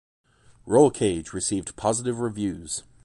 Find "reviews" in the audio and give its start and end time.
2.17-2.81